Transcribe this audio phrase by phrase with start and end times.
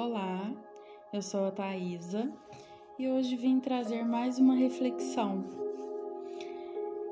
[0.00, 0.54] Olá,
[1.12, 2.32] eu sou a Thaisa
[3.00, 5.42] e hoje vim trazer mais uma reflexão.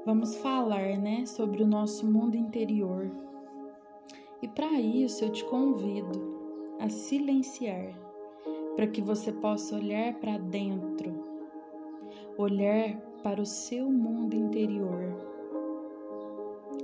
[0.04, 3.10] Vamos falar, né, sobre o nosso mundo interior.
[4.40, 7.92] E para isso eu te convido a silenciar,
[8.76, 11.24] para que você possa olhar para dentro,
[12.38, 15.12] olhar para o seu mundo interior.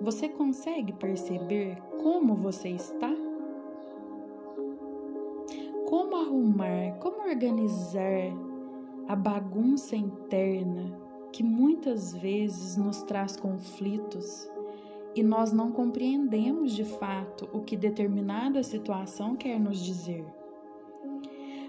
[0.00, 3.21] Você consegue perceber como você está?
[5.92, 8.32] Como arrumar, como organizar
[9.06, 10.98] a bagunça interna
[11.30, 14.50] que muitas vezes nos traz conflitos
[15.14, 20.24] e nós não compreendemos de fato o que determinada situação quer nos dizer.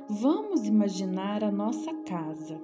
[0.07, 2.61] Vamos imaginar a nossa casa.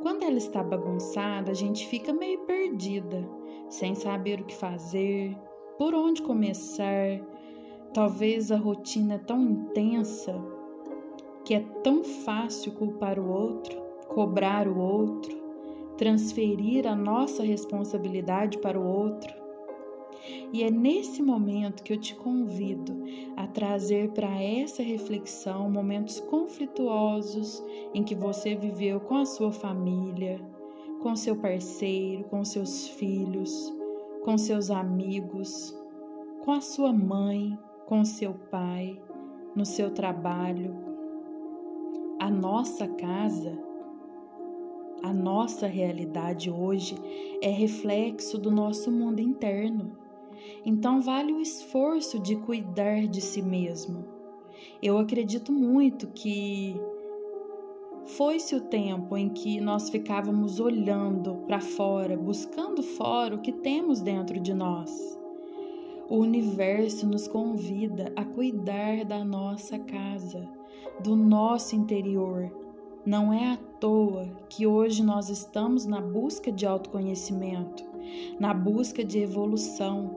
[0.00, 3.28] Quando ela está bagunçada, a gente fica meio perdida,
[3.68, 5.36] sem saber o que fazer,
[5.76, 7.20] por onde começar,
[7.92, 10.34] Talvez a rotina é tão intensa
[11.44, 15.34] que é tão fácil culpar o outro, cobrar o outro,
[15.96, 19.32] transferir a nossa responsabilidade para o outro.
[20.52, 23.04] E é nesse momento que eu te convido
[23.36, 27.62] a trazer para essa reflexão momentos conflituosos
[27.94, 30.40] em que você viveu com a sua família,
[31.00, 33.72] com seu parceiro, com seus filhos,
[34.24, 35.76] com seus amigos,
[36.44, 39.00] com a sua mãe, com seu pai,
[39.54, 40.74] no seu trabalho.
[42.20, 43.56] A nossa casa,
[45.02, 46.96] a nossa realidade hoje
[47.40, 49.96] é reflexo do nosso mundo interno.
[50.64, 54.04] Então, vale o esforço de cuidar de si mesmo.
[54.82, 56.74] Eu acredito muito que
[58.04, 64.00] foi-se o tempo em que nós ficávamos olhando para fora, buscando fora o que temos
[64.00, 65.16] dentro de nós.
[66.08, 70.48] O universo nos convida a cuidar da nossa casa,
[71.02, 72.48] do nosso interior.
[73.04, 77.84] Não é à toa que hoje nós estamos na busca de autoconhecimento,
[78.38, 80.14] na busca de evolução.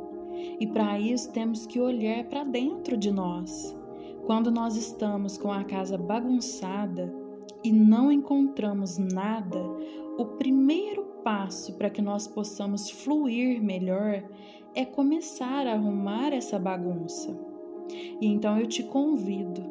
[0.60, 3.76] E para isso temos que olhar para dentro de nós.
[4.28, 7.12] Quando nós estamos com a casa bagunçada
[7.64, 9.60] e não encontramos nada,
[10.18, 14.24] o primeiro passo para que nós possamos fluir melhor
[14.76, 17.38] é começar a arrumar essa bagunça.
[18.22, 19.62] E então eu te convido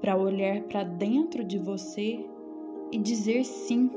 [0.00, 2.24] para olhar para dentro de você
[2.90, 3.90] e dizer sim.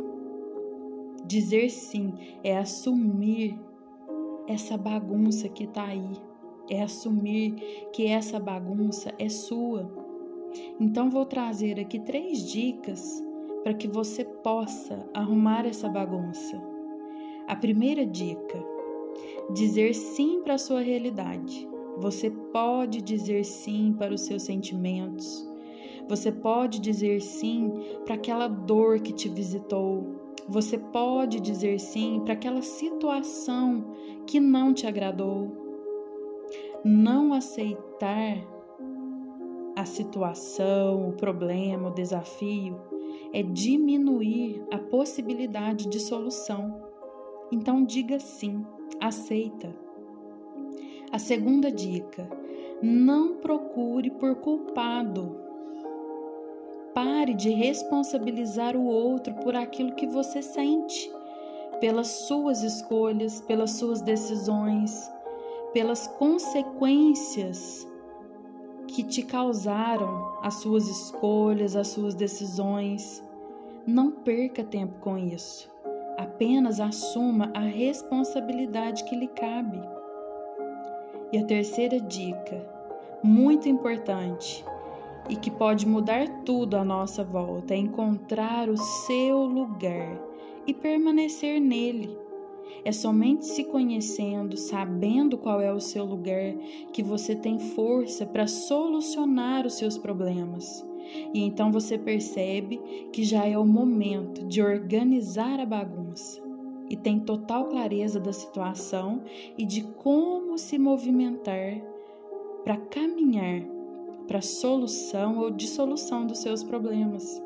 [1.25, 3.59] Dizer sim é assumir
[4.47, 6.11] essa bagunça que está aí,
[6.69, 7.55] é assumir
[7.93, 10.02] que essa bagunça é sua.
[10.79, 13.23] Então vou trazer aqui três dicas
[13.63, 16.61] para que você possa arrumar essa bagunça.
[17.47, 18.63] A primeira dica:
[19.53, 21.67] dizer sim para a sua realidade.
[21.97, 25.47] Você pode dizer sim para os seus sentimentos.
[26.07, 27.71] Você pode dizer sim
[28.03, 30.15] para aquela dor que te visitou.
[30.47, 33.85] Você pode dizer sim para aquela situação
[34.25, 35.51] que não te agradou.
[36.83, 38.52] Não aceitar
[39.75, 42.79] a situação, o problema, o desafio
[43.33, 46.83] é diminuir a possibilidade de solução.
[47.51, 48.63] Então diga sim,
[48.99, 49.75] aceita.
[51.11, 52.29] A segunda dica:
[52.81, 55.41] não procure por culpado.
[56.93, 61.11] Pare de responsabilizar o outro por aquilo que você sente,
[61.79, 65.11] pelas suas escolhas, pelas suas decisões,
[65.73, 67.87] pelas consequências
[68.93, 73.23] que te causaram as suas escolhas, as suas decisões.
[73.87, 75.67] Não perca tempo com isso.
[76.15, 79.81] Apenas assuma a responsabilidade que lhe cabe.
[81.31, 82.63] E a terceira dica,
[83.23, 84.63] muito importante
[85.27, 90.19] e que pode mudar tudo à nossa volta, é encontrar o seu lugar
[90.67, 92.22] e permanecer nele.
[92.85, 96.53] É somente se conhecendo, sabendo qual é o seu lugar,
[96.91, 100.85] que você tem força para solucionar os seus problemas.
[101.33, 102.77] E então você percebe
[103.11, 106.41] que já é o momento de organizar a bagunça
[106.89, 109.23] e tem total clareza da situação
[109.57, 111.81] e de como se movimentar
[112.63, 113.63] para caminhar
[114.27, 117.41] para a solução ou dissolução dos seus problemas.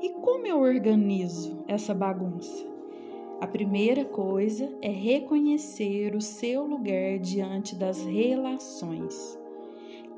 [0.00, 2.71] E como eu organizo essa bagunça?
[3.42, 9.36] A primeira coisa é reconhecer o seu lugar diante das relações.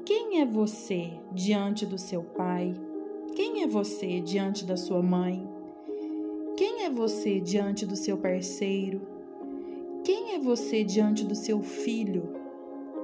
[0.05, 2.79] Quem é você diante do seu pai?
[3.35, 5.43] Quem é você diante da sua mãe?
[6.55, 9.01] Quem é você diante do seu parceiro?
[10.05, 12.29] Quem é você diante do seu filho?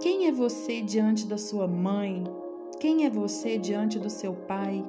[0.03, 2.23] Quem é você diante da sua mãe?
[2.79, 4.85] Quem é você diante do seu pai?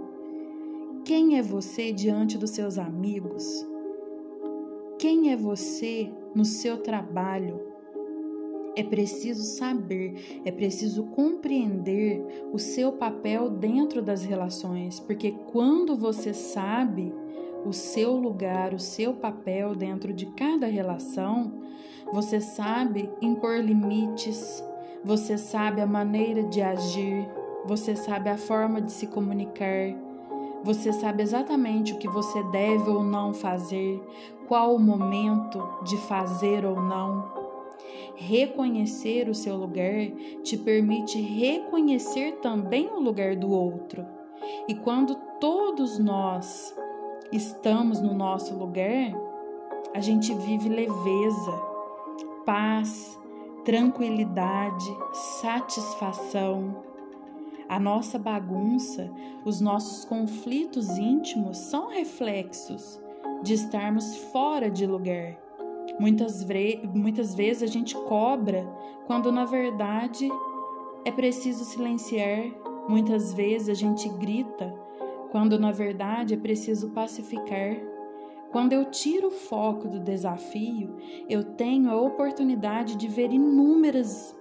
[1.06, 3.71] Quem é você diante dos seus amigos?
[5.02, 7.60] Quem é você no seu trabalho?
[8.76, 16.36] É preciso saber, é preciso compreender o seu papel dentro das relações, porque quando você
[16.36, 17.12] sabe
[17.66, 21.52] o seu lugar, o seu papel dentro de cada relação,
[22.14, 24.64] você sabe impor limites,
[25.04, 27.28] você sabe a maneira de agir,
[27.66, 29.96] você sabe a forma de se comunicar,
[30.64, 34.00] você sabe exatamente o que você deve ou não fazer,
[34.52, 37.32] qual o momento de fazer ou não.
[38.18, 40.12] Reconhecer o seu lugar
[40.44, 44.06] te permite reconhecer também o lugar do outro.
[44.68, 46.76] E quando todos nós
[47.32, 49.14] estamos no nosso lugar,
[49.94, 51.54] a gente vive leveza,
[52.46, 53.18] paz,
[53.64, 56.76] tranquilidade, satisfação.
[57.70, 59.10] A nossa bagunça,
[59.46, 63.01] os nossos conflitos íntimos são reflexos
[63.42, 65.38] de estarmos fora de lugar.
[66.00, 66.46] Muitas,
[66.94, 68.66] muitas vezes a gente cobra
[69.08, 70.30] quando na verdade
[71.06, 72.46] é preciso silenciar.
[72.88, 74.74] Muitas vezes a gente grita
[75.32, 77.78] quando na verdade é preciso pacificar.
[78.52, 80.96] Quando eu tiro o foco do desafio,
[81.30, 84.36] eu tenho a oportunidade de ver inúmeras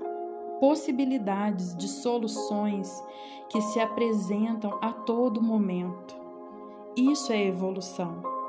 [0.59, 3.03] possibilidades de soluções
[3.49, 6.19] que se apresentam a todo momento.
[6.97, 8.40] Isso é evolução.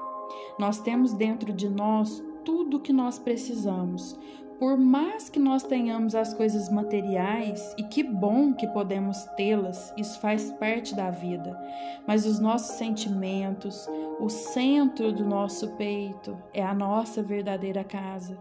[0.60, 4.18] Nós temos dentro de nós tudo o que nós precisamos,
[4.62, 10.20] por mais que nós tenhamos as coisas materiais, e que bom que podemos tê-las, isso
[10.20, 11.60] faz parte da vida,
[12.06, 13.90] mas os nossos sentimentos,
[14.20, 18.38] o centro do nosso peito, é a nossa verdadeira casa,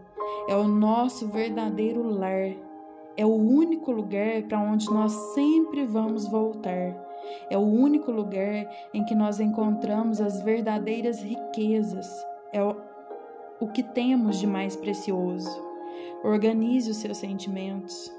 [0.47, 2.53] é o nosso verdadeiro lar,
[3.17, 7.10] é o único lugar para onde nós sempre vamos voltar.
[7.49, 12.09] É o único lugar em que nós encontramos as verdadeiras riquezas.
[12.53, 12.77] É o,
[13.61, 15.51] o que temos de mais precioso.
[16.23, 18.13] Organize os seus sentimentos.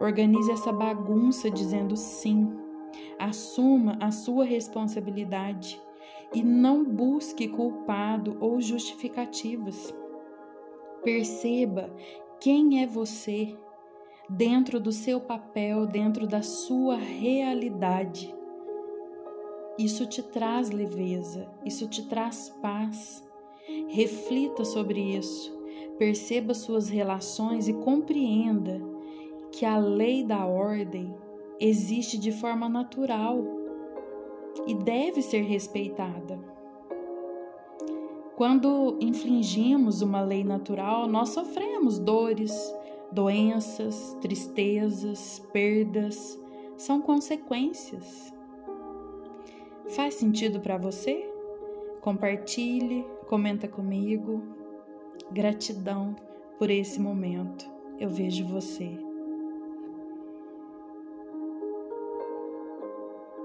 [0.00, 2.50] Organize essa bagunça dizendo sim.
[3.18, 5.80] Assuma a sua responsabilidade
[6.34, 9.94] e não busque culpado ou justificativas.
[11.02, 11.90] Perceba
[12.40, 13.56] quem é você
[14.28, 18.34] dentro do seu papel, dentro da sua realidade.
[19.78, 23.24] Isso te traz leveza, isso te traz paz.
[23.88, 25.56] Reflita sobre isso
[25.98, 28.80] perceba suas relações e compreenda
[29.50, 31.14] que a lei da ordem
[31.58, 33.42] existe de forma natural
[34.66, 36.38] e deve ser respeitada.
[38.36, 42.52] Quando infringimos uma lei natural, nós sofremos dores,
[43.10, 46.38] doenças, tristezas, perdas,
[46.76, 48.35] são consequências.
[49.88, 51.30] Faz sentido para você?
[52.00, 54.42] Compartilhe, comenta comigo.
[55.30, 56.14] Gratidão
[56.58, 57.70] por esse momento.
[57.98, 59.05] Eu vejo você.